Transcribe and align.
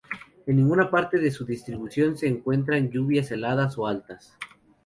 En 0.47 0.55
ninguna 0.55 0.89
parte 0.89 1.19
de 1.19 1.29
su 1.29 1.45
distribución 1.45 2.17
se 2.17 2.27
encuentran 2.27 2.89
lluvias 2.89 3.29
heladas 3.29 3.77
o 3.77 3.85
altas. 3.85 4.35